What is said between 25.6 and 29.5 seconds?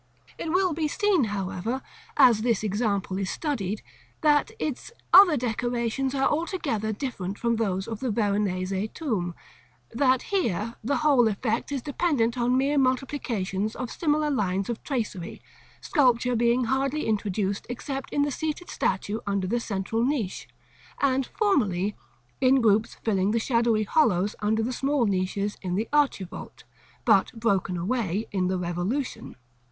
in the archivolt, but broken away in the Revolution.